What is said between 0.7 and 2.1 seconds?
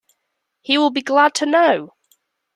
will be glad to know!